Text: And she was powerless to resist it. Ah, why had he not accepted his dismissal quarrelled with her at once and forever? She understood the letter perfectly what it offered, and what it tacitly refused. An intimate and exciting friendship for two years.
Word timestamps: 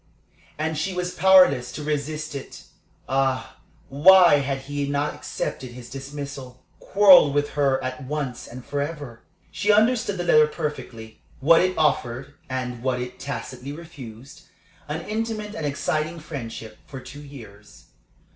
And 0.57 0.79
she 0.79 0.95
was 0.95 1.13
powerless 1.13 1.71
to 1.73 1.83
resist 1.83 2.33
it. 2.33 2.63
Ah, 3.07 3.57
why 3.87 4.37
had 4.37 4.61
he 4.61 4.87
not 4.89 5.13
accepted 5.13 5.73
his 5.73 5.91
dismissal 5.91 6.65
quarrelled 6.79 7.35
with 7.35 7.49
her 7.51 7.77
at 7.83 8.03
once 8.05 8.47
and 8.47 8.65
forever? 8.65 9.21
She 9.51 9.71
understood 9.71 10.17
the 10.17 10.23
letter 10.23 10.47
perfectly 10.47 11.21
what 11.39 11.61
it 11.61 11.77
offered, 11.77 12.33
and 12.49 12.81
what 12.81 12.99
it 12.99 13.19
tacitly 13.19 13.73
refused. 13.73 14.47
An 14.87 15.01
intimate 15.07 15.53
and 15.53 15.67
exciting 15.67 16.19
friendship 16.19 16.79
for 16.87 16.99
two 16.99 17.21
years. 17.21 17.85